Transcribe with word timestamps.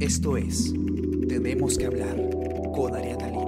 Esto 0.00 0.36
es 0.36 0.74
Tenemos 1.28 1.78
que 1.78 1.86
hablar 1.86 2.16
con 2.74 2.94
Ariana 2.94 3.28
Lira. 3.28 3.43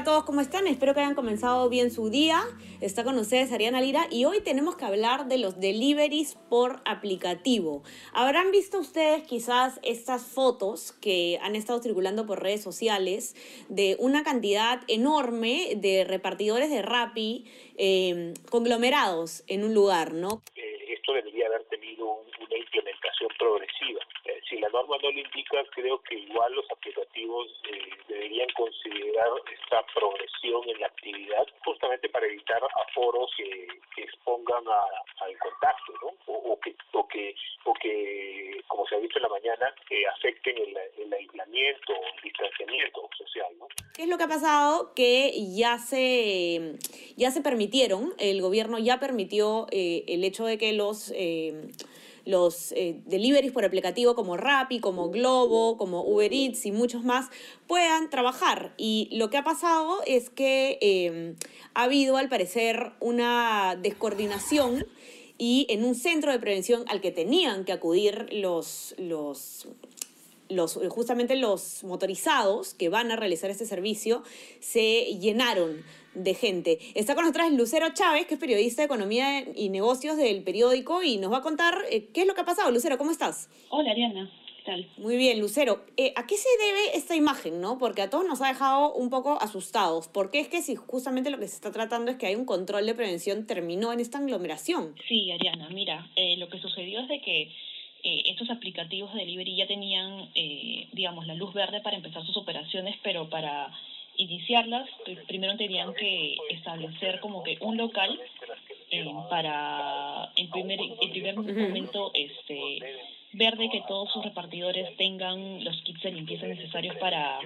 A 0.00 0.04
todos, 0.04 0.24
¿cómo 0.24 0.40
están? 0.40 0.66
Espero 0.66 0.94
que 0.94 1.00
hayan 1.00 1.14
comenzado 1.14 1.68
bien 1.68 1.90
su 1.90 2.08
día. 2.08 2.40
Está 2.80 3.04
con 3.04 3.18
ustedes 3.18 3.52
Ariana 3.52 3.82
Lira 3.82 4.06
y 4.10 4.24
hoy 4.24 4.40
tenemos 4.40 4.74
que 4.76 4.86
hablar 4.86 5.26
de 5.28 5.36
los 5.36 5.60
deliveries 5.60 6.36
por 6.48 6.80
aplicativo. 6.86 7.82
Habrán 8.14 8.50
visto 8.50 8.78
ustedes 8.78 9.24
quizás 9.24 9.78
estas 9.82 10.22
fotos 10.22 10.92
que 11.02 11.38
han 11.42 11.54
estado 11.54 11.82
circulando 11.82 12.24
por 12.26 12.42
redes 12.42 12.62
sociales 12.62 13.36
de 13.68 13.96
una 13.98 14.22
cantidad 14.22 14.80
enorme 14.88 15.74
de 15.76 16.04
repartidores 16.04 16.70
de 16.70 16.80
Rappi 16.80 17.44
eh, 17.76 18.32
conglomerados 18.50 19.44
en 19.48 19.64
un 19.64 19.74
lugar, 19.74 20.14
¿no? 20.14 20.40
Eh, 20.56 20.94
esto 20.94 21.12
debería 21.12 21.46
haber 21.46 21.64
tenido 21.64 22.06
un- 22.06 22.30
una 22.46 22.56
implementación 22.56 23.28
progresiva. 23.40 24.04
Eh, 24.26 24.40
si 24.48 24.58
la 24.58 24.68
norma 24.68 24.96
no 25.02 25.10
lo 25.10 25.18
indica, 25.18 25.64
creo 25.74 25.98
que 26.02 26.14
igual 26.14 26.52
los 26.52 26.70
aplicativos 26.70 27.48
eh, 27.72 27.88
deberían 28.06 28.48
considerar 28.54 29.30
esta 29.50 29.82
progresión 29.94 30.68
en 30.68 30.80
la 30.80 30.86
actividad 30.86 31.46
justamente 31.64 32.08
para 32.10 32.26
evitar 32.26 32.60
aforos 32.86 33.30
que, 33.36 33.66
expongan 33.96 34.64
al 34.66 35.38
contagio, 35.38 35.94
¿no? 36.00 36.08
O, 36.26 36.58
que, 36.60 36.74
o, 36.92 37.06
que, 37.06 37.34
o 37.64 37.74
que, 37.74 38.62
como 38.66 38.86
se 38.86 38.94
ha 38.94 38.98
visto 38.98 39.18
en 39.18 39.22
la 39.24 39.28
mañana, 39.28 39.74
afecten 40.16 40.56
el, 40.56 40.76
el 40.98 41.12
aislamiento 41.12 41.92
el 42.16 42.22
distanciamiento 42.22 43.08
social, 43.16 43.46
¿no? 43.58 43.68
¿Qué 43.94 44.02
es 44.04 44.08
lo 44.08 44.16
que 44.16 44.24
ha 44.24 44.28
pasado? 44.28 44.92
Que 44.94 45.32
ya 45.54 45.78
se, 45.78 46.76
ya 47.16 47.30
se 47.30 47.42
permitieron, 47.42 48.14
el 48.18 48.40
gobierno 48.40 48.78
ya 48.78 48.98
permitió 49.00 49.66
eh, 49.70 50.04
el 50.08 50.24
hecho 50.24 50.44
de 50.44 50.58
que 50.58 50.72
los, 50.72 51.12
eh, 51.14 51.70
los 52.30 52.72
eh, 52.72 53.00
deliveries 53.06 53.52
por 53.52 53.64
aplicativo 53.64 54.14
como 54.14 54.36
Rappi, 54.36 54.80
como 54.80 55.10
Globo, 55.10 55.76
como 55.76 56.02
Uber 56.04 56.32
Eats 56.32 56.64
y 56.66 56.72
muchos 56.72 57.04
más 57.04 57.28
puedan 57.66 58.08
trabajar. 58.08 58.72
Y 58.76 59.08
lo 59.12 59.28
que 59.28 59.36
ha 59.36 59.44
pasado 59.44 59.98
es 60.06 60.30
que 60.30 60.78
eh, 60.80 61.34
ha 61.74 61.84
habido 61.84 62.16
al 62.16 62.28
parecer 62.28 62.92
una 63.00 63.76
descoordinación 63.80 64.86
y 65.36 65.66
en 65.70 65.84
un 65.84 65.94
centro 65.94 66.32
de 66.32 66.38
prevención 66.38 66.84
al 66.88 67.00
que 67.00 67.10
tenían 67.10 67.64
que 67.64 67.72
acudir 67.72 68.28
los, 68.32 68.94
los 68.98 69.68
los, 70.50 70.78
justamente 70.88 71.36
los 71.36 71.84
motorizados 71.84 72.74
que 72.74 72.88
van 72.88 73.10
a 73.10 73.16
realizar 73.16 73.50
este 73.50 73.66
servicio 73.66 74.22
se 74.58 75.04
llenaron 75.20 75.82
de 76.14 76.34
gente. 76.34 76.78
Está 76.94 77.14
con 77.14 77.24
nosotros 77.24 77.52
Lucero 77.52 77.86
Chávez, 77.92 78.26
que 78.26 78.34
es 78.34 78.40
periodista 78.40 78.82
de 78.82 78.86
Economía 78.86 79.44
y 79.54 79.68
Negocios 79.68 80.16
del 80.16 80.42
periódico, 80.42 81.02
y 81.02 81.18
nos 81.18 81.32
va 81.32 81.38
a 81.38 81.42
contar 81.42 81.74
eh, 81.90 82.08
qué 82.12 82.22
es 82.22 82.26
lo 82.26 82.34
que 82.34 82.42
ha 82.42 82.44
pasado. 82.44 82.70
Lucero, 82.70 82.98
¿cómo 82.98 83.10
estás? 83.10 83.48
Hola 83.70 83.92
Ariana, 83.92 84.30
¿qué 84.56 84.62
tal? 84.64 84.88
Muy 84.98 85.16
bien, 85.16 85.40
Lucero. 85.40 85.84
Eh, 85.96 86.12
¿A 86.16 86.26
qué 86.26 86.36
se 86.36 86.48
debe 86.64 86.96
esta 86.96 87.16
imagen, 87.16 87.60
no? 87.60 87.78
Porque 87.78 88.02
a 88.02 88.10
todos 88.10 88.26
nos 88.26 88.40
ha 88.42 88.48
dejado 88.48 88.92
un 88.94 89.10
poco 89.10 89.38
asustados. 89.40 90.08
Porque 90.08 90.40
es 90.40 90.48
que 90.48 90.62
si 90.62 90.74
justamente 90.76 91.30
lo 91.30 91.38
que 91.38 91.48
se 91.48 91.54
está 91.54 91.70
tratando 91.70 92.10
es 92.10 92.18
que 92.18 92.26
hay 92.26 92.34
un 92.34 92.44
control 92.44 92.86
de 92.86 92.94
prevención, 92.94 93.46
terminó 93.46 93.92
en 93.92 94.00
esta 94.00 94.18
aglomeración. 94.18 94.94
Sí, 95.08 95.30
Ariana, 95.30 95.68
mira, 95.70 96.10
eh, 96.16 96.36
lo 96.38 96.48
que 96.48 96.58
sucedió 96.58 97.00
es 97.00 97.08
de 97.08 97.20
que 97.20 97.52
eh, 98.02 98.22
estos 98.30 98.48
aplicativos 98.48 99.12
de 99.12 99.20
delivery 99.20 99.56
ya 99.56 99.66
tenían, 99.66 100.30
eh, 100.34 100.88
digamos, 100.92 101.26
la 101.26 101.34
luz 101.34 101.52
verde 101.52 101.82
para 101.82 101.96
empezar 101.96 102.24
sus 102.24 102.36
operaciones, 102.36 102.96
pero 103.02 103.28
para 103.28 103.70
iniciarlas 104.22 104.88
pr- 105.06 105.26
primero 105.26 105.56
tenían 105.56 105.94
que 105.94 106.36
establecer 106.50 107.20
como 107.20 107.42
que 107.42 107.56
un 107.60 107.76
local 107.76 108.18
eh, 108.90 109.04
para 109.28 110.30
en 110.36 110.50
primer, 110.50 110.78
en 110.80 111.10
primer 111.10 111.36
momento 111.36 112.10
este, 112.14 112.78
ver 113.32 113.56
de 113.56 113.68
que 113.70 113.82
todos 113.88 114.10
sus 114.12 114.24
repartidores 114.24 114.96
tengan 114.96 115.62
los 115.64 115.76
kits 115.82 116.02
de 116.02 116.12
limpieza 116.12 116.46
necesarios 116.46 116.96
para 116.96 117.40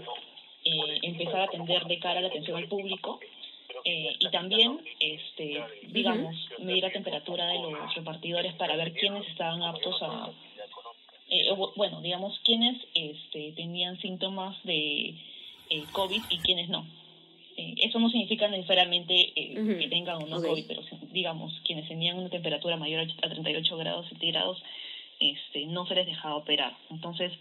eh, 0.64 0.98
empezar 1.02 1.40
a 1.40 1.44
atender 1.44 1.84
de 1.84 1.98
cara 1.98 2.18
a 2.18 2.22
la 2.22 2.28
atención 2.28 2.56
al 2.56 2.68
público 2.68 3.20
eh, 3.84 4.16
y 4.18 4.30
también, 4.30 4.80
este, 4.98 5.62
digamos, 5.88 6.34
medir 6.58 6.82
la 6.84 6.90
temperatura 6.90 7.46
de 7.48 7.58
los 7.58 7.94
repartidores 7.94 8.54
para 8.54 8.76
ver 8.76 8.94
quiénes 8.94 9.26
estaban 9.28 9.62
aptos 9.62 9.96
a, 10.02 10.30
eh, 11.28 11.50
bueno, 11.76 12.00
digamos, 12.00 12.38
quiénes 12.44 12.76
este, 12.94 13.52
tenían 13.52 13.98
síntomas 14.00 14.56
de 14.64 15.14
eh, 15.74 15.84
COVID 15.92 16.22
y 16.30 16.38
quiénes 16.38 16.68
no. 16.68 16.86
Eh, 17.56 17.74
eso 17.78 17.98
no 18.00 18.08
significa 18.10 18.48
necesariamente 18.48 19.32
eh, 19.36 19.76
que 19.78 19.88
tengan 19.88 20.22
o 20.22 20.26
no. 20.26 20.42
COVID, 20.42 20.64
pero 20.66 20.82
digamos, 21.12 21.52
quienes 21.64 21.88
tenían 21.88 22.18
una 22.18 22.28
temperatura 22.28 22.76
mayor 22.76 23.06
a 23.22 23.28
38 23.28 23.76
grados 23.76 24.08
centígrados, 24.08 24.62
este, 25.20 25.66
no 25.66 25.86
se 25.86 25.94
les 25.94 26.06
dejaba 26.06 26.36
operar. 26.36 26.76
Entonces, 26.90 27.32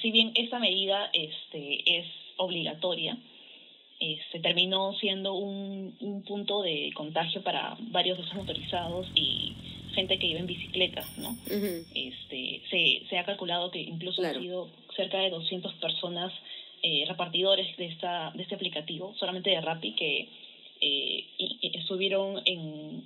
si 0.00 0.10
bien 0.10 0.32
esta 0.34 0.58
medida 0.58 1.10
este, 1.12 1.98
es 1.98 2.06
obligatoria, 2.36 3.16
este, 4.00 4.40
terminó 4.40 4.94
siendo 4.94 5.34
un, 5.34 5.94
un 6.00 6.22
punto 6.24 6.62
de 6.62 6.90
contagio 6.94 7.42
para 7.42 7.76
varios 7.80 8.16
de 8.18 8.24
esos 8.24 8.34
motorizados 8.34 9.06
y 9.14 9.54
gente 9.94 10.18
que 10.18 10.26
iba 10.26 10.40
en 10.40 10.46
bicicleta, 10.46 11.04
¿no? 11.18 11.36
Este, 11.94 12.62
se, 12.70 13.02
se 13.08 13.18
ha 13.18 13.24
calculado 13.24 13.70
que 13.70 13.80
incluso 13.80 14.22
Claro. 14.22 14.38
han 14.38 14.42
sido 14.42 14.68
cerca 14.96 15.18
de 15.18 15.30
200 15.30 15.74
personas 15.74 16.32
eh, 16.82 17.04
repartidores 17.08 17.76
de 17.76 17.86
esta 17.86 18.30
de 18.34 18.42
este 18.42 18.54
aplicativo, 18.54 19.14
solamente 19.18 19.50
de 19.50 19.60
Rappi, 19.60 19.94
que 19.94 20.28
eh, 20.80 21.24
y- 21.38 21.72
estuvieron 21.78 22.40
en, 22.46 23.04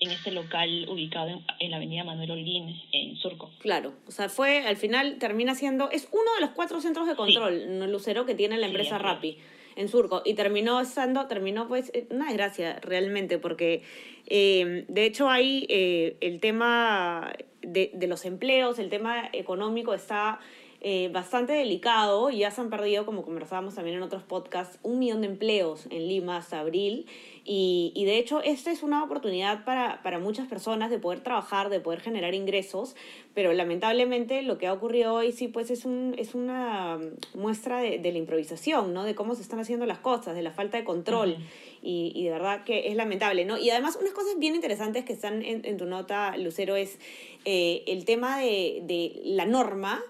en 0.00 0.10
este 0.10 0.30
local 0.32 0.86
ubicado 0.88 1.28
en, 1.28 1.40
en 1.58 1.70
la 1.70 1.76
avenida 1.76 2.02
Manuel 2.04 2.30
Holguín, 2.30 2.80
en 2.92 3.16
Surco. 3.16 3.50
Claro, 3.58 3.92
o 4.06 4.10
sea, 4.10 4.28
fue, 4.28 4.60
al 4.66 4.76
final 4.76 5.18
termina 5.18 5.54
siendo, 5.54 5.90
es 5.90 6.08
uno 6.12 6.34
de 6.36 6.40
los 6.40 6.50
cuatro 6.50 6.80
centros 6.80 7.06
de 7.06 7.16
control, 7.16 7.78
¿no, 7.78 7.86
Lucero, 7.86 8.24
que 8.24 8.34
tiene 8.34 8.56
la 8.56 8.66
Sí, 8.66 8.70
empresa 8.72 8.96
es. 8.96 9.02
Rappi 9.02 9.36
en 9.76 9.88
Surco. 9.88 10.22
Y 10.24 10.34
terminó 10.34 10.80
estando, 10.80 11.26
terminó 11.26 11.68
pues, 11.68 11.90
eh, 11.94 12.06
una 12.10 12.26
desgracia 12.26 12.80
realmente, 12.80 13.38
porque 13.38 13.82
eh, 14.26 14.84
de 14.88 15.04
hecho 15.06 15.28
eh, 15.68 16.16
el 16.20 16.40
tema 16.40 17.32
de, 17.62 17.90
de 17.94 18.06
los 18.06 18.24
empleos, 18.24 18.78
el 18.78 18.88
tema 18.88 19.28
económico 19.32 19.92
está 19.94 20.40
eh, 20.80 21.10
bastante 21.12 21.52
delicado. 21.52 22.30
Ya 22.30 22.50
se 22.50 22.60
han 22.60 22.70
perdido, 22.70 23.06
como 23.06 23.22
conversábamos 23.22 23.74
también 23.74 23.96
en 23.96 24.02
otros 24.02 24.22
podcasts, 24.22 24.78
un 24.82 24.98
millón 24.98 25.20
de 25.20 25.28
empleos 25.28 25.86
en 25.90 26.08
Lima 26.08 26.36
hasta 26.36 26.60
abril. 26.60 27.06
Y, 27.44 27.92
y 27.94 28.04
de 28.04 28.18
hecho, 28.18 28.42
esta 28.42 28.70
es 28.70 28.82
una 28.82 29.02
oportunidad 29.02 29.64
para, 29.64 30.02
para 30.02 30.18
muchas 30.18 30.46
personas 30.46 30.90
de 30.90 30.98
poder 30.98 31.20
trabajar, 31.20 31.70
de 31.70 31.80
poder 31.80 32.00
generar 32.00 32.34
ingresos, 32.34 32.94
pero 33.34 33.52
lamentablemente 33.52 34.42
lo 34.42 34.58
que 34.58 34.66
ha 34.66 34.72
ocurrido 34.72 35.14
hoy 35.14 35.32
sí, 35.32 35.48
pues 35.48 35.70
es, 35.70 35.84
un, 35.84 36.14
es 36.18 36.34
una 36.34 36.98
muestra 37.34 37.80
de, 37.80 37.98
de 37.98 38.12
la 38.12 38.18
improvisación, 38.18 38.92
¿no? 38.92 39.04
De 39.04 39.14
cómo 39.14 39.34
se 39.34 39.42
están 39.42 39.58
haciendo 39.58 39.86
las 39.86 39.98
cosas, 39.98 40.34
de 40.34 40.42
la 40.42 40.52
falta 40.52 40.76
de 40.76 40.84
control. 40.84 41.32
Ujú. 41.32 41.42
y, 41.82 42.12
y 42.14 42.24
de 42.24 42.30
verdad 42.30 42.62
que 42.64 42.88
es 42.88 42.94
lamentable, 42.94 43.44
¿no? 43.44 43.56
Y 43.56 43.70
además, 43.70 43.98
unas 44.00 44.12
cosas 44.12 44.38
bien 44.38 44.54
interesantes 44.54 45.04
que 45.04 45.14
están 45.14 45.42
en, 45.42 45.64
en 45.64 45.76
tu 45.78 45.86
nota, 45.86 46.36
Lucero, 46.36 46.76
es 46.76 46.98
eh, 47.46 47.82
el 47.86 48.04
tema 48.04 48.38
de, 48.38 48.82
de 48.84 49.22
la 49.24 49.46
norma 49.46 50.02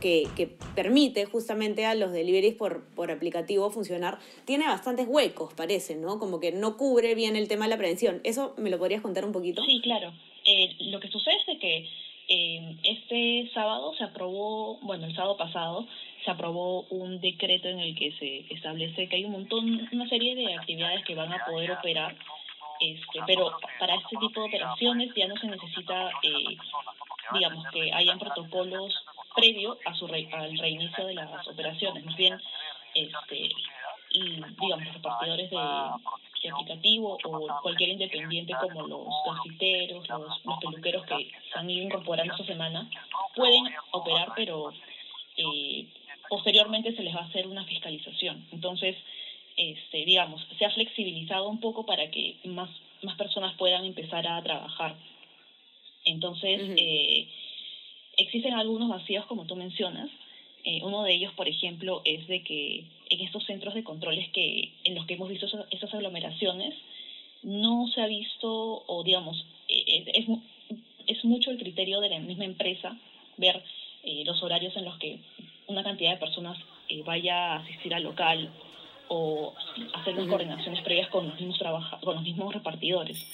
que, 0.00 0.28
que 0.36 0.46
permite 0.74 1.26
justamente 1.26 1.86
a 1.86 1.94
los 1.94 2.12
deliveries 2.12 2.54
por, 2.54 2.84
por 2.94 3.10
aplicativo 3.10 3.70
funcionar, 3.70 4.18
tiene 4.44 4.66
bastantes 4.66 5.06
huecos, 5.08 5.54
parece, 5.54 5.94
¿no? 5.96 6.18
Como 6.18 6.40
que 6.40 6.52
no 6.52 6.76
cubre 6.76 7.14
bien 7.14 7.36
el 7.36 7.48
tema 7.48 7.64
de 7.64 7.70
la 7.70 7.78
prevención. 7.78 8.20
¿Eso 8.24 8.54
me 8.56 8.70
lo 8.70 8.78
podrías 8.78 9.02
contar 9.02 9.24
un 9.24 9.32
poquito? 9.32 9.62
Sí, 9.64 9.80
claro. 9.82 10.12
Eh, 10.44 10.76
lo 10.80 11.00
que 11.00 11.08
sucede 11.08 11.36
es 11.46 11.58
que 11.58 11.88
eh, 12.28 12.76
este 12.84 13.50
sábado 13.52 13.92
se 13.94 14.04
aprobó, 14.04 14.78
bueno, 14.82 15.06
el 15.06 15.14
sábado 15.16 15.36
pasado 15.36 15.86
se 16.24 16.30
aprobó 16.30 16.82
un 16.82 17.20
decreto 17.20 17.68
en 17.68 17.80
el 17.80 17.96
que 17.96 18.12
se 18.12 18.54
establece 18.54 19.08
que 19.08 19.16
hay 19.16 19.24
un 19.24 19.32
montón, 19.32 19.88
una 19.90 20.08
serie 20.08 20.36
de 20.36 20.54
actividades 20.54 21.04
que 21.04 21.14
van 21.14 21.32
a 21.32 21.44
poder 21.44 21.72
operar, 21.72 22.16
este, 22.80 23.20
pero 23.26 23.50
para 23.78 23.96
este 23.96 24.16
tipo 24.16 24.40
de 24.40 24.46
operaciones 24.46 25.10
ya 25.16 25.26
no 25.26 25.36
se 25.38 25.48
necesita, 25.48 26.08
eh, 26.22 26.56
digamos, 27.34 27.64
que 27.72 27.92
hayan 27.92 28.18
protocolos 28.18 28.94
previo 29.34 29.78
a 29.84 29.94
su 29.94 30.06
re- 30.06 30.28
al 30.32 30.56
reinicio 30.58 31.06
de 31.06 31.14
las 31.14 31.46
operaciones. 31.48 32.04
Más 32.04 32.16
bien, 32.16 32.40
este, 32.94 33.50
y, 34.12 34.42
digamos, 34.60 34.84
los 34.86 34.94
repartidores 34.94 35.50
de, 35.50 35.56
de 36.42 36.50
aplicativo 36.50 37.18
o 37.24 37.60
cualquier 37.62 37.90
independiente 37.90 38.54
como 38.60 38.86
los 38.86 39.06
grafiteros, 39.24 40.08
los, 40.08 40.44
los 40.44 40.58
peluqueros 40.58 41.06
que 41.06 41.30
se 41.52 41.58
han 41.58 41.70
ido 41.70 41.84
incorporando 41.84 42.32
esta 42.32 42.46
semana, 42.46 42.90
pueden 43.36 43.64
operar, 43.92 44.32
pero 44.34 44.72
eh, 45.36 45.86
posteriormente 46.28 46.94
se 46.96 47.02
les 47.02 47.14
va 47.14 47.20
a 47.20 47.26
hacer 47.26 47.46
una 47.46 47.64
fiscalización. 47.64 48.46
Entonces, 48.52 48.96
este, 49.56 50.04
digamos, 50.04 50.44
se 50.58 50.64
ha 50.64 50.70
flexibilizado 50.70 51.48
un 51.48 51.60
poco 51.60 51.86
para 51.86 52.10
que 52.10 52.36
más, 52.44 52.70
más 53.02 53.16
personas 53.16 53.54
puedan 53.56 53.84
empezar 53.84 54.26
a 54.26 54.42
trabajar. 54.42 54.96
Entonces, 56.04 56.60
eh, 56.76 57.28
existen 58.30 58.54
algunos 58.54 58.88
vacíos, 58.88 59.26
como 59.26 59.44
tú 59.44 59.56
mencionas. 59.56 60.08
Eh, 60.62 60.80
uno 60.84 61.02
de 61.02 61.14
ellos, 61.14 61.32
por 61.34 61.48
ejemplo, 61.48 62.00
es 62.04 62.28
de 62.28 62.44
que 62.44 62.84
en 63.08 63.20
estos 63.22 63.44
centros 63.44 63.74
de 63.74 63.82
controles 63.82 64.28
que 64.30 64.72
en 64.84 64.94
los 64.94 65.04
que 65.06 65.14
hemos 65.14 65.28
visto 65.28 65.46
esas, 65.70 65.94
aglomeraciones, 65.94 66.74
no 67.42 67.88
se 67.92 68.00
ha 68.00 68.06
visto, 68.06 68.84
o 68.86 69.02
digamos, 69.02 69.44
eh, 69.68 70.04
es, 70.14 70.26
es 71.08 71.24
mucho 71.24 71.50
el 71.50 71.58
criterio 71.58 72.00
de 72.00 72.10
la 72.10 72.20
misma 72.20 72.44
empresa 72.44 72.96
ver 73.36 73.62
los 74.24 74.42
horarios 74.42 74.74
en 74.76 74.84
los 74.84 74.96
que 74.98 75.18
una 75.66 75.82
cantidad 75.82 76.12
de 76.12 76.16
personas 76.16 76.56
vaya 77.04 77.52
a 77.52 77.56
asistir 77.56 77.94
al 77.94 78.02
local 78.02 78.50
o 79.08 79.54
hacer 79.92 80.14
las 80.14 80.26
coordinaciones 80.26 80.82
previas 80.82 81.08
con 81.08 81.28
los 81.28 81.38
mismos 81.38 81.58
con 82.00 82.14
los 82.14 82.22
mismos 82.22 82.54
repartidores. 82.54 83.26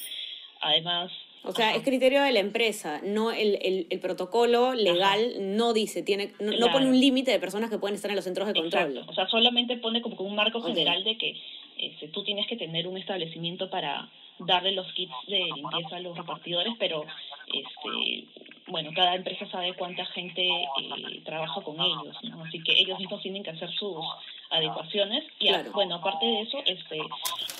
Además, 0.61 1.13
o 1.45 1.53
sea, 1.53 1.75
es 1.75 1.83
criterio 1.83 2.23
de 2.23 2.33
la 2.33 2.41
empresa, 2.41 3.01
no 3.05 3.31
el, 3.31 3.59
el, 3.63 3.87
el 3.89 4.01
protocolo 4.01 4.75
legal 4.75 5.57
no 5.57 5.73
dice, 5.73 6.03
tiene 6.03 6.33
no, 6.41 6.73
pone 6.73 6.87
un 6.87 6.99
límite 6.99 7.31
de 7.31 7.39
personas 7.39 7.71
que 7.71 7.79
pueden 7.79 7.95
estar 7.95 8.11
en 8.11 8.17
los 8.17 8.25
centros 8.25 8.49
de 8.49 8.55
control. 8.55 9.05
O 9.07 9.15
sea, 9.15 9.29
solamente 9.29 9.77
pone 9.77 10.03
como 10.03 10.17
un 10.17 10.35
marco 10.35 10.61
general 10.61 11.05
de 11.05 11.17
que 11.17 11.37
este, 11.79 12.09
tú 12.09 12.25
tienes 12.25 12.47
que 12.49 12.57
tener 12.57 12.89
un 12.89 12.97
establecimiento 12.97 13.71
para 13.71 14.09
darle 14.41 14.73
los 14.73 14.93
kits 14.93 15.15
de 15.29 15.45
limpieza 15.55 15.97
a 15.97 16.01
los 16.01 16.17
repartidores, 16.17 16.75
pero 16.79 17.05
este 17.47 18.27
bueno, 18.69 18.91
cada 18.95 19.15
empresa 19.15 19.49
sabe 19.49 19.75
cuánta 19.75 20.05
gente 20.07 20.43
eh, 20.43 21.21
trabaja 21.25 21.61
con 21.61 21.81
ellos, 21.81 22.17
¿no? 22.25 22.43
así 22.43 22.61
que 22.63 22.73
ellos 22.81 22.99
mismos 22.99 23.23
tienen 23.23 23.45
que 23.45 23.51
hacer 23.51 23.71
sus 23.71 24.05
adecuaciones. 24.51 25.25
Y 25.39 25.51
bueno, 25.73 25.97
aparte 25.97 26.27
de 26.27 26.41
eso, 26.43 26.59
este, 26.67 27.01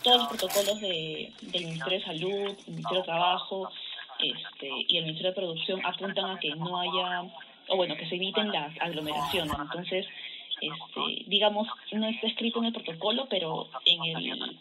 todos 0.03 0.19
los 0.19 0.29
protocolos 0.29 0.81
de, 0.81 1.33
del 1.43 1.65
Ministerio 1.65 1.99
de 1.99 2.05
Salud, 2.05 2.59
el 2.67 2.73
Ministerio 2.73 3.01
de 3.01 3.07
Trabajo 3.07 3.69
este, 4.19 4.71
y 4.89 4.97
el 4.97 5.05
Ministerio 5.05 5.31
de 5.31 5.37
Producción 5.37 5.85
apuntan 5.85 6.31
a 6.31 6.39
que 6.39 6.55
no 6.55 6.81
haya, 6.81 7.23
o 7.69 7.77
bueno, 7.77 7.97
que 7.97 8.09
se 8.09 8.17
eviten 8.17 8.51
las 8.51 8.73
aglomeraciones. 8.81 9.57
Entonces, 9.59 10.07
este, 10.61 11.25
digamos, 11.27 11.69
no 11.93 12.07
está 12.09 12.27
escrito 12.27 12.61
en 12.61 12.67
el 12.67 12.73
protocolo, 12.73 13.27
pero 13.29 13.69
en 13.85 14.05
el 14.05 14.59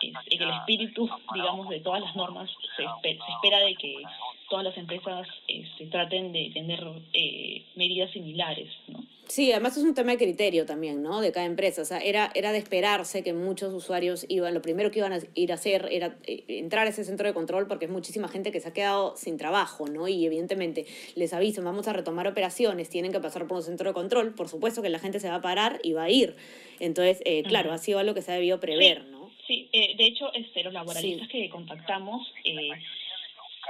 en 0.00 0.42
el 0.42 0.50
espíritu, 0.50 1.08
digamos, 1.32 1.68
de 1.68 1.80
todas 1.80 2.02
las 2.02 2.14
normas, 2.16 2.50
se, 2.76 2.84
se 3.02 3.10
espera 3.32 3.60
de 3.60 3.74
que 3.76 4.02
todas 4.48 4.64
las 4.64 4.76
empresas 4.76 5.26
este, 5.48 5.86
traten 5.86 6.32
de 6.32 6.50
tener 6.52 6.84
eh, 7.12 7.64
medidas 7.74 8.10
similares, 8.12 8.70
¿no? 8.88 9.05
Sí, 9.28 9.50
además 9.50 9.76
es 9.76 9.82
un 9.82 9.94
tema 9.94 10.12
de 10.12 10.18
criterio 10.18 10.66
también, 10.66 11.02
¿no? 11.02 11.20
De 11.20 11.32
cada 11.32 11.46
empresa. 11.46 11.82
O 11.82 11.84
sea, 11.84 11.98
era, 11.98 12.30
era 12.34 12.52
de 12.52 12.58
esperarse 12.58 13.24
que 13.24 13.32
muchos 13.32 13.74
usuarios 13.74 14.24
iban, 14.28 14.54
lo 14.54 14.62
primero 14.62 14.90
que 14.90 15.00
iban 15.00 15.12
a 15.12 15.18
ir 15.34 15.50
a 15.50 15.56
hacer 15.56 15.88
era 15.90 16.16
eh, 16.26 16.44
entrar 16.48 16.86
a 16.86 16.90
ese 16.90 17.04
centro 17.04 17.26
de 17.26 17.34
control 17.34 17.66
porque 17.66 17.86
es 17.86 17.90
muchísima 17.90 18.28
gente 18.28 18.52
que 18.52 18.60
se 18.60 18.68
ha 18.68 18.72
quedado 18.72 19.16
sin 19.16 19.36
trabajo, 19.36 19.88
¿no? 19.88 20.06
Y 20.06 20.24
evidentemente 20.24 20.86
les 21.16 21.32
avisan, 21.32 21.64
vamos 21.64 21.88
a 21.88 21.92
retomar 21.92 22.28
operaciones, 22.28 22.88
tienen 22.88 23.10
que 23.10 23.18
pasar 23.18 23.48
por 23.48 23.56
un 23.56 23.64
centro 23.64 23.90
de 23.90 23.94
control, 23.94 24.32
por 24.34 24.48
supuesto 24.48 24.80
que 24.80 24.90
la 24.90 25.00
gente 25.00 25.18
se 25.18 25.28
va 25.28 25.36
a 25.36 25.42
parar 25.42 25.80
y 25.82 25.92
va 25.92 26.04
a 26.04 26.10
ir. 26.10 26.36
Entonces, 26.78 27.20
eh, 27.24 27.42
claro, 27.42 27.72
ha 27.72 27.78
sido 27.78 27.98
algo 27.98 28.14
que 28.14 28.22
se 28.22 28.30
ha 28.30 28.34
debido 28.36 28.60
prever, 28.60 29.06
¿no? 29.06 29.30
Sí, 29.46 29.68
de 29.72 30.06
hecho, 30.06 30.32
este, 30.34 30.62
los 30.64 30.72
laboralistas 30.72 31.28
que 31.28 31.48
contactamos 31.50 32.32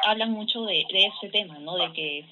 hablan 0.05 0.32
mucho 0.32 0.64
de, 0.64 0.85
de 0.91 1.06
ese 1.06 1.29
tema, 1.31 1.59
¿no? 1.59 1.76
De 1.76 1.93
que 1.93 2.25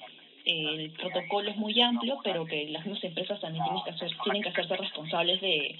el 0.45 0.91
protocolo 0.91 1.49
es 1.49 1.57
muy 1.57 1.79
amplio, 1.81 2.19
pero 2.23 2.45
que 2.45 2.69
las 2.69 2.85
mismas 2.85 3.03
empresas 3.03 3.39
también 3.41 3.63
tienen 3.63 3.83
que 3.83 3.91
hacer, 3.91 4.11
tienen 4.23 4.43
que 4.43 4.49
hacerse 4.49 4.77
responsables 4.77 5.41
de 5.41 5.79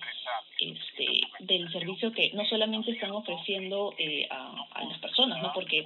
este 0.60 1.06
del 1.40 1.72
servicio 1.72 2.12
que 2.12 2.32
no 2.34 2.46
solamente 2.46 2.92
están 2.92 3.12
ofreciendo 3.12 3.94
eh, 3.98 4.28
a, 4.32 4.54
a, 4.72 4.84
las 4.86 4.98
personas, 5.00 5.42
¿no? 5.42 5.52
Porque 5.54 5.86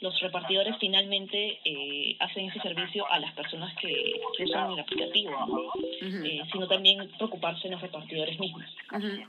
los 0.00 0.18
repartidores 0.20 0.76
finalmente 0.78 1.58
eh, 1.64 2.16
hacen 2.20 2.48
ese 2.48 2.60
servicio 2.60 3.10
a 3.10 3.18
las 3.18 3.32
personas 3.34 3.74
que, 3.76 4.20
usan 4.42 4.72
el 4.72 4.80
aplicativo, 4.80 5.72
eh, 6.02 6.40
sino 6.52 6.66
también 6.68 7.10
preocuparse 7.18 7.66
en 7.66 7.72
los 7.72 7.82
repartidores 7.82 8.38
mismos. 8.38 8.64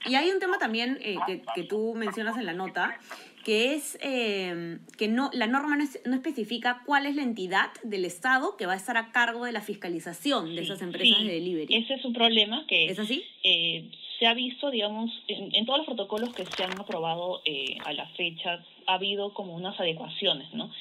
Y 0.06 0.16
hay 0.16 0.30
un 0.30 0.40
tema 0.40 0.58
también 0.58 0.98
que, 1.26 1.42
que 1.56 1.64
tú 1.64 1.94
mencionas 1.96 2.38
en 2.38 2.46
la 2.46 2.54
nota, 2.54 2.98
que 3.44 3.74
es 3.74 3.98
eh, 4.02 4.78
que 4.98 5.08
no, 5.08 5.30
la 5.34 5.48
norma 5.48 5.76
no, 5.76 5.84
no, 6.06 6.16
especifica 6.16 6.84
cuál 6.86 7.06
es 7.06 7.16
la 7.16 7.24
entidad 7.24 7.70
del 7.84 8.06
Estado 8.06 8.56
que 8.58 8.66
va 8.66 8.74
a 8.74 8.76
estar 8.76 8.98
a 8.98 9.12
cargo 9.12 9.46
de 9.46 9.52
la 9.52 9.62
fiscalización 9.62 10.56
de 10.56 10.62
esas 10.62 10.82
empresas 10.82 11.24
de 11.24 11.34
delivery. 11.34 11.74
Ese 11.74 11.96
es 11.96 12.06
un 12.06 12.14
problema 12.14 12.66
que 12.68 12.86
¿Es 12.86 13.00
así? 13.00 13.24
Eh, 13.44 13.90
se 14.20 14.28
ha 14.28 14.34
visto, 14.34 14.70
digamos, 14.70 15.12
en, 15.28 15.66
todos 15.66 15.80
los 15.80 15.88
protocolos 15.88 16.34
que 16.34 16.46
se 16.46 16.64
han 16.64 16.80
aprobado 16.80 17.42
eh, 17.46 17.78
a 17.86 17.94
la 17.94 18.08
fecha, 18.10 18.64
ha 18.86 18.94
habido 18.94 19.34
como 19.34 19.56
unas 19.56 19.80
adecuaciones, 19.80 20.54
¿no? 20.54 20.72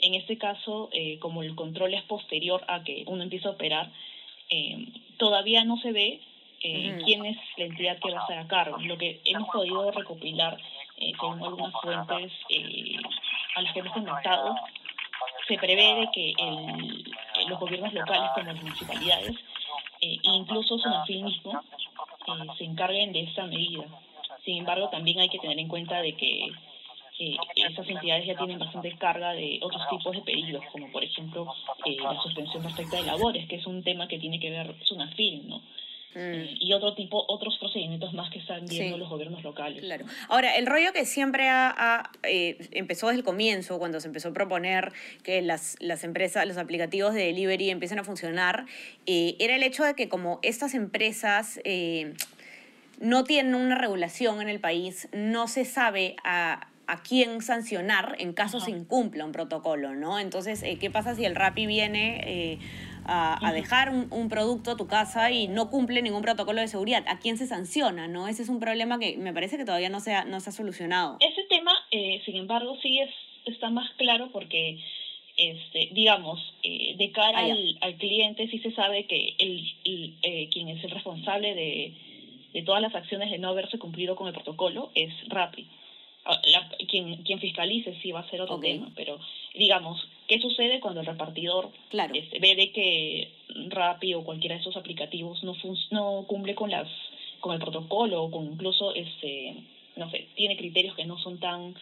En 0.00 0.14
este 0.14 0.38
caso, 0.38 0.90
como 1.18 1.42
el 1.42 1.56
control 1.56 1.92
es 1.92 2.02
posterior 2.04 2.64
a 2.68 2.84
que 2.84 3.02
uno 3.08 3.24
empieza 3.24 3.48
a 3.48 3.52
operar, 3.52 3.90
todavía 5.16 5.64
no 5.64 5.76
se 5.78 5.90
ve 5.90 6.20
quién 6.60 7.24
es 7.24 7.36
la 7.56 7.64
entidad 7.64 7.98
que 7.98 8.12
va 8.12 8.20
a 8.20 8.22
estar 8.22 8.38
a 8.38 8.46
cargo. 8.46 8.78
Lo 8.78 8.96
que 8.96 9.20
hemos 9.24 9.48
podido 9.48 9.90
recopilar 9.90 10.56
eh, 11.00 11.12
según 11.18 11.42
algunas 11.42 11.72
fuentes 11.80 12.32
eh, 12.50 12.96
a 13.56 13.62
las 13.62 13.72
que 13.72 13.80
hemos 13.80 13.92
contactado, 13.92 14.54
se 15.46 15.56
prevé 15.58 15.94
de 15.94 16.08
que 16.12 16.32
el, 16.38 17.14
los 17.48 17.58
gobiernos 17.58 17.92
locales 17.92 18.30
como 18.34 18.52
las 18.52 18.62
municipalidades 18.62 19.36
eh, 20.00 20.16
incluso 20.22 20.78
Sonafil 20.78 21.24
mismo 21.24 21.52
eh, 21.52 22.46
se 22.56 22.64
encarguen 22.64 23.12
de 23.12 23.22
esta 23.22 23.46
medida. 23.46 23.84
Sin 24.44 24.58
embargo, 24.58 24.88
también 24.88 25.18
hay 25.20 25.28
que 25.28 25.38
tener 25.38 25.58
en 25.58 25.68
cuenta 25.68 26.00
de 26.00 26.14
que 26.14 26.52
eh, 27.18 27.36
esas 27.56 27.88
entidades 27.88 28.26
ya 28.26 28.36
tienen 28.36 28.58
bastante 28.58 28.96
carga 28.96 29.32
de 29.32 29.58
otros 29.60 29.82
tipos 29.90 30.14
de 30.14 30.22
pedidos, 30.22 30.64
como 30.70 30.90
por 30.92 31.02
ejemplo 31.02 31.52
eh, 31.84 31.96
la 32.00 32.20
suspensión 32.22 32.62
respecto 32.62 32.96
de 32.96 33.02
labores, 33.02 33.48
que 33.48 33.56
es 33.56 33.66
un 33.66 33.82
tema 33.82 34.06
que 34.06 34.18
tiene 34.18 34.38
que 34.38 34.50
ver 34.50 34.74
Sunafil, 34.84 35.48
¿no? 35.48 35.62
Mm. 36.14 36.56
y 36.60 36.72
otro 36.72 36.94
tipo, 36.94 37.22
otros 37.28 37.58
procedimientos 37.58 38.14
más 38.14 38.30
que 38.30 38.38
están 38.38 38.64
viendo 38.64 38.96
los 38.96 39.08
gobiernos 39.08 39.42
locales. 39.42 39.82
Claro. 39.82 40.06
Ahora, 40.28 40.56
el 40.56 40.66
rollo 40.66 40.92
que 40.92 41.04
siempre 41.04 41.48
ha, 41.48 42.10
eh, 42.22 42.56
empezó 42.72 43.08
desde 43.08 43.18
el 43.18 43.24
comienzo, 43.24 43.78
cuando 43.78 44.00
se 44.00 44.08
empezó 44.08 44.30
a 44.30 44.32
proponer 44.32 44.92
que 45.22 45.42
las, 45.42 45.76
las 45.80 46.04
empresas, 46.04 46.46
los 46.46 46.56
aplicativos 46.56 47.12
de 47.12 47.24
delivery 47.24 47.70
empiecen 47.70 47.98
a 47.98 48.04
funcionar, 48.04 48.66
eh, 49.06 49.36
era 49.38 49.54
el 49.54 49.62
hecho 49.62 49.84
de 49.84 49.94
que 49.94 50.08
como 50.08 50.40
estas 50.42 50.74
empresas 50.74 51.60
eh, 51.64 52.14
no 53.00 53.24
tienen 53.24 53.54
una 53.54 53.76
regulación 53.76 54.40
en 54.40 54.48
el 54.48 54.60
país, 54.60 55.08
no 55.12 55.46
se 55.46 55.64
sabe 55.64 56.16
a 56.24 56.68
a 56.90 57.02
quién 57.02 57.42
sancionar 57.42 58.16
en 58.18 58.32
caso 58.32 58.60
se 58.60 58.70
incumpla 58.70 59.26
un 59.26 59.32
protocolo, 59.32 59.94
¿no? 59.94 60.18
Entonces, 60.18 60.64
¿qué 60.80 60.90
pasa 60.90 61.14
si 61.14 61.26
el 61.26 61.34
RAPI 61.34 61.66
viene 61.66 62.58
a, 63.08 63.52
dejar 63.52 63.90
un, 63.90 64.28
producto 64.28 64.72
a 64.72 64.76
tu 64.76 64.86
casa 64.86 65.30
y 65.30 65.48
no 65.48 65.70
cumple 65.70 66.02
ningún 66.02 66.22
protocolo 66.22 66.60
de 66.60 66.68
seguridad. 66.68 67.04
¿A 67.08 67.18
quién 67.18 67.38
se 67.38 67.46
sanciona? 67.46 68.06
¿no? 68.06 68.28
Ese 68.28 68.42
es 68.42 68.48
un 68.48 68.60
problema 68.60 68.98
que 68.98 69.16
me 69.16 69.32
parece 69.32 69.56
que 69.56 69.64
todavía 69.64 69.88
no 69.88 70.00
se 70.00 70.14
ha, 70.14 70.24
no 70.24 70.40
se 70.40 70.50
ha 70.50 70.52
solucionado. 70.52 71.16
Ese 71.20 71.42
tema, 71.48 71.72
eh, 71.90 72.20
sin 72.24 72.36
embargo, 72.36 72.76
sí 72.82 72.98
es, 72.98 73.10
está 73.46 73.70
más 73.70 73.90
claro 73.96 74.30
porque, 74.30 74.78
este, 75.36 75.88
digamos, 75.92 76.38
eh, 76.62 76.94
de 76.96 77.10
cara 77.12 77.40
ah, 77.40 77.56
al, 77.80 77.96
cliente 77.96 78.48
sí 78.48 78.58
se 78.58 78.72
sabe 78.72 79.06
que 79.06 79.34
el, 79.38 79.74
eh, 80.22 80.48
quien 80.50 80.68
es 80.68 80.84
el 80.84 80.90
responsable 80.90 81.54
de, 81.54 81.94
de 82.52 82.62
todas 82.62 82.82
las 82.82 82.94
acciones 82.94 83.30
de 83.30 83.38
no 83.38 83.48
haberse 83.48 83.78
cumplido 83.78 84.16
con 84.16 84.28
el 84.28 84.34
protocolo 84.34 84.90
es 84.94 85.12
Rappi. 85.28 85.66
Ah, 86.24 86.38
quien, 86.88 87.22
quien 87.22 87.40
fiscalice 87.40 87.96
sí 88.02 88.12
va 88.12 88.20
a 88.20 88.28
ser 88.28 88.42
otro 88.42 88.60
tema, 88.60 88.90
pero 88.94 89.18
digamos, 89.54 90.07
¿qué 90.28 90.38
sucede 90.38 90.78
cuando 90.78 91.00
el 91.00 91.06
repartidor 91.06 91.70
claro. 91.88 92.14
este, 92.14 92.38
ve 92.38 92.54
de 92.54 92.70
que 92.70 93.32
Rappi 93.70 94.14
o 94.14 94.22
cualquiera 94.22 94.54
de 94.54 94.60
esos 94.60 94.76
aplicativos 94.76 95.42
no, 95.42 95.54
no 95.90 96.24
cumple 96.28 96.54
con 96.54 96.70
las 96.70 96.88
con 97.40 97.54
el 97.54 97.60
protocolo 97.60 98.24
o 98.24 98.30
con 98.30 98.44
incluso 98.44 98.94
este 98.94 99.54
no 99.96 100.10
sé 100.10 100.28
tiene 100.36 100.56
criterios 100.56 100.94
que 100.94 101.06
no 101.06 101.18
son 101.18 101.40
tan 101.40 101.74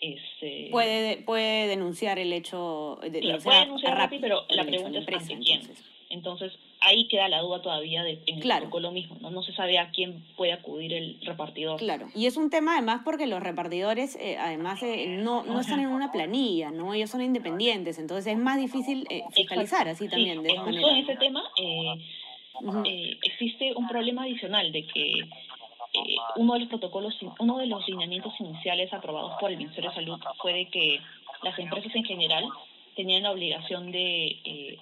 este 0.00 0.68
puede 0.70 1.18
puede 1.18 1.68
denunciar 1.68 2.18
el 2.18 2.32
hecho 2.32 2.98
de 3.02 3.38
puede 3.44 3.60
denunciar 3.60 3.96
Rappi, 3.96 4.18
pero 4.18 4.44
la 4.48 4.64
pregunta 4.64 4.98
es 4.98 5.06
quién 5.26 5.60
entonces. 5.60 5.84
entonces 6.10 6.52
ahí 6.82 7.06
queda 7.08 7.28
la 7.28 7.40
duda 7.40 7.62
todavía 7.62 8.02
de, 8.02 8.22
en 8.26 8.42
el 8.42 8.48
protocolo 8.48 8.90
mismo, 8.90 9.16
¿no? 9.20 9.30
No 9.30 9.42
se 9.42 9.52
sabe 9.54 9.78
a 9.78 9.90
quién 9.90 10.24
puede 10.36 10.52
acudir 10.52 10.92
el 10.92 11.18
repartidor. 11.22 11.78
Claro, 11.78 12.08
y 12.14 12.26
es 12.26 12.36
un 12.36 12.50
tema 12.50 12.74
además 12.74 13.02
porque 13.04 13.26
los 13.26 13.42
repartidores 13.42 14.16
eh, 14.16 14.36
además 14.38 14.82
eh, 14.82 15.06
no, 15.08 15.44
no 15.44 15.60
están 15.60 15.80
en 15.80 15.88
una 15.88 16.12
planilla, 16.12 16.70
¿no? 16.70 16.92
Ellos 16.94 17.10
son 17.10 17.22
independientes, 17.22 17.98
entonces 17.98 18.32
es 18.32 18.38
más 18.38 18.58
difícil 18.60 19.06
eh, 19.10 19.22
fiscalizar 19.32 19.88
así 19.88 20.08
también, 20.08 20.42
de 20.42 20.50
esa 20.50 20.62
manera. 20.62 20.88
en 20.90 20.96
ese 20.98 21.16
tema 21.16 21.42
existe 23.22 23.72
un 23.74 23.88
problema 23.88 24.24
adicional 24.24 24.70
de 24.72 24.86
que 24.86 25.12
uno 26.36 26.54
de 26.54 26.60
los 26.60 26.68
protocolos, 26.68 27.14
uno 27.38 27.58
de 27.58 27.66
los 27.66 27.86
lineamientos 27.88 28.32
iniciales 28.40 28.92
aprobados 28.92 29.32
por 29.40 29.50
el 29.50 29.58
Ministerio 29.58 29.90
de 29.90 29.96
Salud 29.96 30.20
fue 30.40 30.52
de 30.52 30.68
que 30.68 31.00
las 31.42 31.58
empresas 31.58 31.94
en 31.94 32.04
general 32.04 32.44
tenían 32.94 33.22
la 33.22 33.30
obligación 33.30 33.90
de 33.90 34.78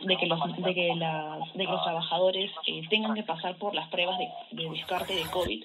de 0.00 0.16
que 0.16 0.26
los, 0.26 0.40
de 0.56 0.74
que 0.74 0.94
las, 0.96 1.52
de 1.54 1.64
los 1.64 1.82
trabajadores 1.82 2.50
eh, 2.66 2.82
tengan 2.88 3.14
que 3.14 3.22
pasar 3.22 3.56
por 3.56 3.74
las 3.74 3.88
pruebas 3.88 4.18
de, 4.18 4.28
de, 4.52 4.70
descarte 4.70 5.14
de 5.14 5.24
COVID 5.30 5.64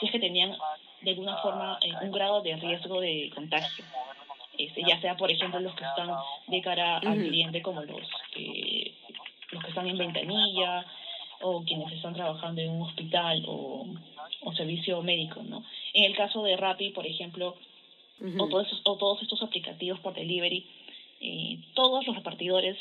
si 0.00 0.06
es 0.06 0.12
que 0.12 0.18
tenían 0.18 0.56
de 1.02 1.10
alguna 1.10 1.36
forma 1.38 1.78
eh, 1.82 1.92
un 2.02 2.10
grado 2.10 2.40
de 2.42 2.56
riesgo 2.56 3.00
de 3.00 3.30
contagio. 3.34 3.84
este, 4.58 4.82
ya 4.82 5.00
sea, 5.00 5.16
por 5.16 5.30
ejemplo, 5.30 5.60
los 5.60 5.74
que 5.74 5.84
están 5.84 6.10
de 6.46 6.60
cara 6.62 6.98
al 6.98 7.18
cliente, 7.18 7.62
como 7.62 7.82
los, 7.82 8.08
eh, 8.36 8.92
los 9.50 9.62
que 9.62 9.68
están 9.68 9.86
en 9.86 9.98
ventanilla 9.98 10.84
o 11.40 11.62
quienes 11.62 11.92
están 11.92 12.14
trabajando 12.14 12.60
en 12.60 12.70
un 12.70 12.82
hospital 12.82 13.44
o, 13.46 13.86
o 14.42 14.52
servicio 14.54 15.02
médico, 15.02 15.42
¿no? 15.42 15.64
En 15.92 16.04
el 16.04 16.16
caso 16.16 16.42
de 16.42 16.56
Rappi, 16.56 16.90
por 16.90 17.06
ejemplo, 17.06 17.56
o, 18.38 18.48
todos 18.48 18.82
o 18.84 18.96
todos 18.96 19.22
estos 19.22 19.42
aplicativos 19.42 20.00
por 20.00 20.14
delivery, 20.14 20.66
eh, 21.20 21.58
todos 21.74 22.06
los 22.06 22.16
repartidores 22.16 22.78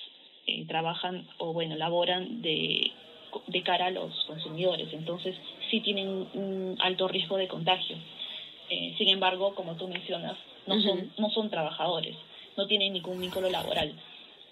eh, 0.47 0.65
trabajan 0.67 1.27
o, 1.37 1.53
bueno, 1.53 1.75
laboran 1.75 2.41
de, 2.41 2.91
de 3.47 3.63
cara 3.63 3.87
a 3.87 3.91
los 3.91 4.13
consumidores, 4.25 4.91
entonces 4.93 5.35
sí 5.69 5.79
tienen 5.79 6.07
un 6.33 6.77
alto 6.79 7.07
riesgo 7.07 7.37
de 7.37 7.47
contagio. 7.47 7.95
Eh, 8.69 8.95
sin 8.97 9.09
embargo, 9.09 9.55
como 9.55 9.75
tú 9.75 9.87
mencionas, 9.87 10.37
no, 10.67 10.81
son, 10.81 11.11
no 11.17 11.29
son 11.29 11.49
trabajadores, 11.49 12.15
no 12.57 12.67
tienen 12.67 12.93
ningún 12.93 13.19
vínculo 13.19 13.49
laboral. 13.49 13.93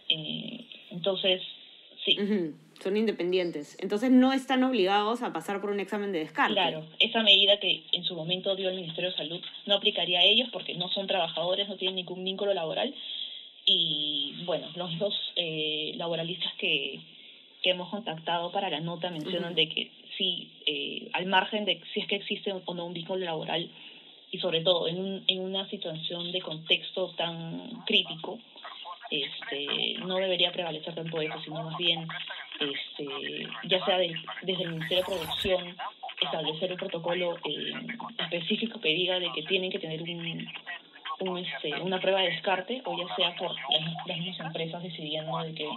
Eh, 0.10 0.66
entonces, 0.92 1.42
sí. 2.06 2.18
Son 2.82 2.98
independientes. 2.98 3.78
Entonces 3.80 4.12
no 4.12 4.34
están 4.34 4.64
obligados 4.64 5.22
a 5.22 5.32
pasar 5.32 5.62
por 5.62 5.70
un 5.70 5.80
examen 5.80 6.12
de 6.12 6.20
descarte. 6.20 6.54
Claro, 6.54 6.84
esa 7.00 7.22
medida 7.24 7.60
que 7.60 7.84
en 7.92 8.04
su 8.04 8.16
momento 8.16 8.56
dio 8.56 8.70
el 8.70 8.76
Ministerio 8.76 9.12
de 9.12 9.18
Salud 9.18 9.42
no 9.68 9.76
aplicaría 9.76 10.20
a 10.20 10.24
ellos 10.24 10.50
porque 10.52 10.74
no 10.74 10.90
son 10.90 11.08
trabajadores, 11.08 11.70
no 11.70 11.78
tienen 11.78 11.96
ningún 11.96 12.24
vínculo 12.24 12.54
laboral. 12.54 12.94
Y 13.74 14.34
bueno, 14.44 14.68
los 14.76 15.00
dos 15.00 15.14
eh, 15.38 15.94
laboralistas 15.96 16.54
que, 16.56 17.00
que 17.64 17.70
hemos 17.70 17.88
contactado 17.88 18.52
para 18.52 18.70
la 18.70 18.82
nota 18.82 19.10
mencionan 19.10 19.56
de 19.56 19.70
que 19.70 19.92
sí, 20.18 20.52
eh, 20.66 21.10
al 21.14 21.26
margen 21.28 21.64
de 21.64 21.82
si 21.94 22.02
es 22.02 22.08
que 22.08 22.18
existe 22.18 22.52
o 22.52 22.74
no 22.74 22.86
un 22.86 22.94
vínculo 22.94 23.24
laboral, 23.24 23.72
y 24.30 24.40
sobre 24.40 24.60
todo 24.60 24.90
en, 24.90 25.00
un, 25.00 25.24
en 25.26 25.40
una 25.40 25.70
situación 25.70 26.34
de 26.34 26.42
contexto 26.42 27.14
tan 27.16 27.70
crítico, 27.86 28.40
este, 29.10 29.94
no 30.00 30.18
debería 30.18 30.52
prevalecer 30.52 30.94
tanto 30.94 31.22
eso, 31.22 31.40
sino 31.42 31.64
más 31.64 31.78
bien, 31.78 32.06
este, 32.60 33.48
ya 33.70 33.86
sea 33.86 34.00
desde 34.00 34.64
el 34.64 34.72
Ministerio 34.72 35.06
de 35.06 35.16
Producción, 35.16 35.78
establecer 36.22 36.74
un 36.74 36.78
protocolo 36.78 37.38
eh, 37.46 37.72
específico 38.20 38.82
que 38.82 38.90
diga 38.90 39.18
de 39.18 39.32
que 39.32 39.44
tienen 39.44 39.72
que 39.72 39.80
tener 39.80 40.02
un, 40.02 40.46
un, 41.22 41.38
este, 41.38 41.74
una 41.82 42.00
prueba 42.00 42.22
de 42.22 42.30
descarte, 42.30 42.82
o 42.86 42.98
ya 42.98 43.16
sea 43.16 43.36
por 43.36 43.50
las, 43.50 44.08
las 44.08 44.18
mismas 44.18 44.48
empresas 44.48 44.84
decidiendo 44.84 45.38
de 45.40 45.54
que 45.54 45.70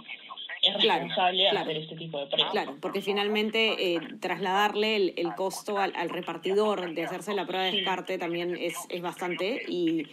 es 0.61 0.73
responsable 0.73 1.49
claro, 1.49 1.59
hacer 1.59 1.77
este 1.77 1.95
tipo 1.95 2.19
de 2.19 2.27
pruebas. 2.27 2.51
Claro, 2.51 2.77
porque 2.81 3.01
finalmente 3.01 3.95
eh, 3.95 3.99
trasladarle 4.19 4.95
el, 4.95 5.13
el 5.17 5.35
costo 5.35 5.77
al, 5.77 5.95
al, 5.95 6.09
repartidor 6.09 6.93
de 6.93 7.03
hacerse 7.03 7.33
la 7.35 7.45
prueba 7.45 7.65
de 7.65 7.71
descarte 7.73 8.17
también 8.17 8.57
es, 8.57 8.75
es 8.89 9.01
bastante 9.01 9.61
y 9.67 10.07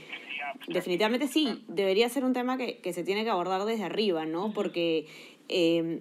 definitivamente 0.68 1.26
sí, 1.28 1.64
debería 1.68 2.08
ser 2.08 2.24
un 2.24 2.32
tema 2.32 2.58
que, 2.58 2.78
que 2.78 2.92
se 2.92 3.04
tiene 3.04 3.24
que 3.24 3.30
abordar 3.30 3.64
desde 3.64 3.84
arriba, 3.84 4.26
¿no? 4.26 4.52
Porque 4.52 5.06
eh, 5.48 6.00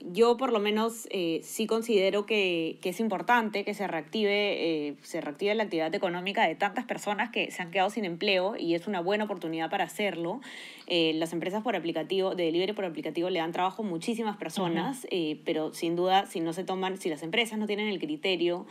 yo 0.00 0.36
por 0.36 0.52
lo 0.52 0.60
menos 0.60 1.06
eh, 1.10 1.40
sí 1.42 1.66
considero 1.66 2.24
que, 2.24 2.78
que, 2.80 2.88
es 2.88 3.00
importante 3.00 3.64
que 3.64 3.74
se 3.74 3.86
reactive, 3.86 4.88
eh, 4.88 4.94
se 5.02 5.20
reactive 5.20 5.54
la 5.54 5.64
actividad 5.64 5.94
económica 5.94 6.46
de 6.46 6.54
tantas 6.54 6.86
personas 6.86 7.30
que 7.30 7.50
se 7.50 7.62
han 7.62 7.70
quedado 7.70 7.90
sin 7.90 8.04
empleo 8.04 8.56
y 8.56 8.74
es 8.74 8.86
una 8.86 9.00
buena 9.00 9.24
oportunidad 9.24 9.70
para 9.70 9.84
hacerlo. 9.84 10.40
Eh, 10.86 11.12
las 11.14 11.32
empresas 11.32 11.62
por 11.62 11.76
aplicativo, 11.76 12.34
de 12.34 12.44
delivery 12.44 12.72
por 12.72 12.86
aplicativo, 12.86 13.28
le 13.28 13.40
dan 13.40 13.52
trabajo 13.52 13.82
a 13.82 13.86
muchísimas 13.86 14.36
personas, 14.36 15.04
uh 15.04 15.14
-huh. 15.14 15.38
pero 15.44 15.74
sin 15.74 15.96
duda, 15.96 16.26
si 16.26 16.40
no 16.40 16.52
se 16.52 16.64
toman, 16.64 16.96
si 16.96 17.10
las 17.10 17.22
empresas 17.22 17.58
no 17.58 17.66
tienen 17.66 17.88
el 17.88 17.98
criterio 17.98 18.66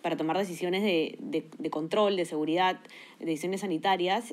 para 0.00 0.16
tomar 0.16 0.38
decisiones 0.38 0.84
de, 0.84 1.16
de, 1.18 1.44
de, 1.58 1.70
control, 1.70 2.14
de 2.14 2.24
seguridad, 2.24 2.78
decisiones 3.18 3.62
sanitarias, 3.62 4.32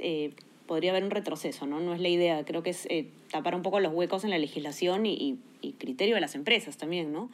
podría 0.67 0.91
haber 0.91 1.03
un 1.03 1.11
retroceso, 1.11 1.65
¿no? 1.65 1.79
No 1.79 1.93
es 1.93 1.99
la 1.99 2.09
idea. 2.09 2.43
Creo 2.45 2.63
que 2.63 2.71
es 2.71 2.85
eh, 2.87 3.11
tapar 3.31 3.55
un 3.55 3.61
poco 3.61 3.79
los 3.79 3.93
huecos 3.93 4.23
en 4.23 4.29
la 4.31 4.37
legislación 4.37 5.05
y, 5.05 5.37
y, 5.61 5.71
criterio 5.73 6.15
de 6.15 6.21
las 6.21 6.35
empresas 6.35 6.77
también, 6.77 7.11
¿no? 7.11 7.29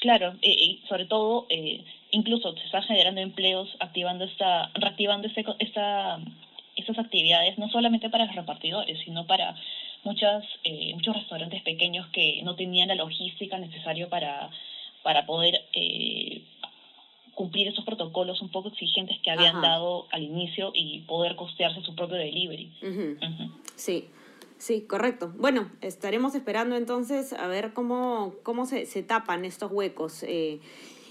Claro, 0.00 0.34
y, 0.42 0.50
y, 0.50 0.86
sobre 0.88 1.06
todo, 1.06 1.46
eh, 1.50 1.84
incluso 2.10 2.52
se 2.56 2.64
está 2.64 2.82
generando 2.82 3.20
empleos, 3.20 3.68
activando 3.78 4.24
esta, 4.24 4.70
reactivando 4.74 5.28
este, 5.28 5.44
esta, 5.60 6.18
estas 6.76 6.98
actividades, 6.98 7.58
no 7.58 7.68
solamente 7.68 8.10
para 8.10 8.26
los 8.26 8.34
repartidores, 8.34 8.98
sino 9.04 9.26
para 9.26 9.54
muchas, 10.04 10.44
eh, 10.64 10.92
muchos 10.94 11.14
restaurantes 11.14 11.62
pequeños 11.62 12.06
que 12.08 12.42
no 12.42 12.54
tenían 12.56 12.88
la 12.88 12.94
logística 12.94 13.58
necesaria 13.58 14.08
para, 14.08 14.50
para 15.02 15.26
poder 15.26 15.62
eh, 15.72 16.42
cumplir 17.34 17.68
esos 17.68 17.84
protocolos 17.84 18.40
un 18.42 18.50
poco 18.50 18.68
exigentes 18.68 19.18
que 19.22 19.30
habían 19.30 19.56
Ajá. 19.56 19.68
dado 19.68 20.06
al 20.12 20.22
inicio 20.22 20.72
y 20.74 21.00
poder 21.00 21.36
costearse 21.36 21.80
su 21.82 21.94
propio 21.94 22.16
delivery. 22.16 22.72
Uh 22.82 22.86
-huh. 22.86 23.16
Uh 23.16 23.20
-huh. 23.20 23.50
Sí. 23.76 24.08
Sí, 24.58 24.82
correcto. 24.82 25.32
Bueno, 25.38 25.70
estaremos 25.80 26.34
esperando 26.34 26.76
entonces 26.76 27.32
a 27.32 27.46
ver 27.46 27.72
cómo, 27.72 28.34
cómo 28.42 28.66
se, 28.66 28.84
se 28.84 29.02
tapan 29.02 29.46
estos 29.46 29.72
huecos. 29.72 30.22
Eh, 30.22 30.60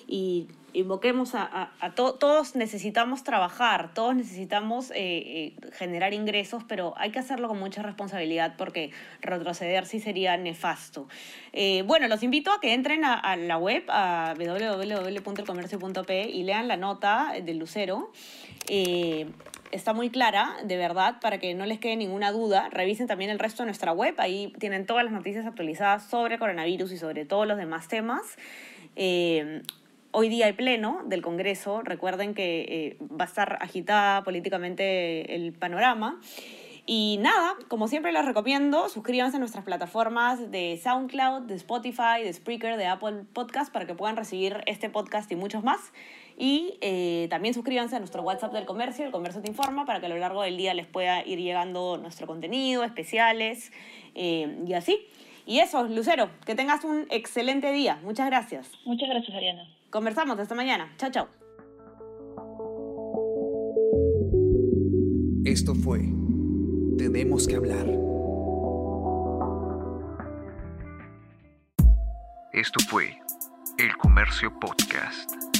y 0.09 0.47
invoquemos 0.73 1.35
a, 1.35 1.43
a, 1.43 1.71
a 1.79 1.95
to 1.95 2.15
todos 2.15 2.55
necesitamos 2.55 3.23
trabajar, 3.23 3.93
todos 3.93 4.15
necesitamos 4.15 4.89
eh, 4.91 4.95
eh, 4.97 5.53
generar 5.73 6.13
ingresos, 6.13 6.63
pero 6.67 6.93
hay 6.97 7.11
que 7.11 7.19
hacerlo 7.19 7.47
con 7.47 7.59
mucha 7.59 7.83
responsabilidad 7.83 8.55
porque 8.57 8.91
retroceder 9.21 9.85
sí 9.85 9.99
sería 9.99 10.35
nefasto. 10.37 11.07
Eh, 11.53 11.83
bueno, 11.85 12.07
los 12.07 12.23
invito 12.23 12.51
a 12.51 12.59
que 12.59 12.73
entren 12.73 13.03
a, 13.05 13.35
la 13.35 13.57
web, 13.57 13.83
a 13.89 14.33
www.elcomercio.p 14.37 16.29
y 16.29 16.43
lean 16.43 16.67
la 16.67 16.77
nota 16.77 17.33
del 17.43 17.57
Lucero. 17.57 18.11
Está 19.71 19.93
muy 19.93 20.09
clara, 20.09 20.55
de 20.63 20.77
verdad, 20.77 21.19
para 21.21 21.37
que 21.37 21.53
no 21.53 21.67
les 21.67 21.79
quede 21.79 21.95
ninguna 21.95 22.31
duda. 22.31 22.69
Revisen 22.71 23.05
también 23.05 23.29
el 23.29 23.37
resto 23.37 23.61
de 23.61 23.67
nuestra 23.67 23.91
web, 23.91 24.15
ahí 24.17 24.51
tienen 24.57 24.87
todas 24.87 25.03
las 25.03 25.13
noticias 25.13 25.45
actualizadas 25.45 26.09
sobre 26.09 26.39
coronavirus 26.39 26.91
y 26.91 26.97
sobre 26.97 27.25
todos 27.25 27.45
los 27.45 27.57
demás 27.57 27.87
temas. 27.87 28.23
Hoy 30.11 30.27
día 30.29 30.47
hay 30.47 30.53
pleno 30.53 31.01
del 31.05 31.21
Congreso. 31.21 31.81
Recuerden 31.83 32.33
que 32.33 32.61
eh, 32.61 32.97
va 32.99 33.25
a 33.25 33.27
estar 33.27 33.59
agitada 33.61 34.23
políticamente 34.23 35.35
el 35.35 35.53
panorama. 35.53 36.19
Y 36.87 37.19
nada, 37.21 37.53
como 37.67 37.87
siempre 37.87 38.11
les 38.11 38.25
recomiendo, 38.25 38.89
suscríbanse 38.89 39.37
a 39.37 39.39
nuestras 39.39 39.63
plataformas 39.63 40.49
de 40.49 40.79
SoundCloud, 40.81 41.43
de 41.43 41.53
Spotify, 41.53 42.23
de 42.23 42.33
Spreaker, 42.33 42.77
de 42.77 42.87
Apple 42.87 43.25
Podcast 43.31 43.71
para 43.71 43.85
que 43.85 43.93
puedan 43.93 44.17
recibir 44.17 44.63
este 44.65 44.89
podcast 44.89 45.31
y 45.31 45.35
muchos 45.35 45.63
más. 45.63 45.93
Y 46.35 46.79
eh, 46.81 47.27
también 47.29 47.53
suscríbanse 47.53 47.95
a 47.95 47.99
nuestro 47.99 48.23
WhatsApp 48.23 48.51
del 48.51 48.65
comercio, 48.65 49.05
el 49.05 49.11
comercio 49.11 49.43
te 49.43 49.49
informa, 49.49 49.85
para 49.85 49.99
que 49.99 50.07
a 50.07 50.09
lo 50.09 50.17
largo 50.17 50.41
del 50.41 50.57
día 50.57 50.73
les 50.73 50.87
pueda 50.87 51.23
ir 51.23 51.37
llegando 51.37 51.97
nuestro 51.97 52.25
contenido, 52.25 52.83
especiales 52.83 53.71
eh, 54.15 54.57
y 54.65 54.73
así. 54.73 55.05
Y 55.45 55.59
eso, 55.59 55.83
Lucero, 55.83 56.31
que 56.47 56.55
tengas 56.55 56.83
un 56.83 57.05
excelente 57.11 57.71
día. 57.71 57.99
Muchas 58.03 58.25
gracias. 58.25 58.71
Muchas 58.85 59.09
gracias, 59.09 59.37
Ariana. 59.37 59.78
Conversamos 59.89 60.39
hasta 60.39 60.55
mañana. 60.55 60.93
Chao, 60.97 61.11
chao. 61.11 61.27
Esto 65.45 65.73
fue 65.73 66.01
Tenemos 66.97 67.47
que 67.47 67.55
hablar. 67.55 67.87
Esto 72.51 72.79
fue 72.89 73.17
El 73.77 73.95
Comercio 73.97 74.51
Podcast. 74.59 75.58